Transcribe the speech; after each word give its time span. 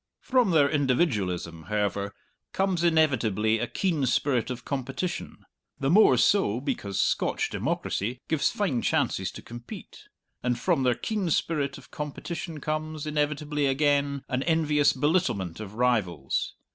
From 0.21 0.49
their 0.49 0.67
individualism, 0.67 1.65
however, 1.65 2.11
comes 2.53 2.83
inevitably 2.83 3.59
a 3.59 3.67
keen 3.67 4.07
spirit 4.07 4.49
of 4.49 4.65
competition 4.65 5.45
(the 5.79 5.91
more 5.91 6.17
so 6.17 6.59
because 6.59 6.99
Scotch 6.99 7.51
democracy 7.51 8.17
gives 8.27 8.49
fine 8.49 8.81
chances 8.81 9.29
to 9.31 9.43
compete), 9.43 10.05
and 10.41 10.57
from 10.57 10.81
their 10.81 10.95
keen 10.95 11.29
spirit 11.29 11.77
of 11.77 11.91
competition 11.91 12.59
comes, 12.59 13.05
inevitably 13.05 13.67
again, 13.67 14.23
an 14.27 14.41
envious 14.41 14.91
belittlement 14.91 15.59
of 15.59 15.75
rivals. 15.75 16.55